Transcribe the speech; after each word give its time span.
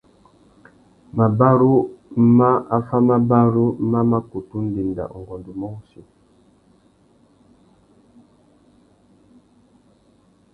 Mabarú 1.17 1.73
mà 2.37 2.51
affámabarú 2.77 3.65
má 3.91 3.99
mà 4.11 4.19
kutu 4.29 4.57
ndénda 4.67 5.03
ungôndômô 5.17 5.67
wussi. 5.73 6.01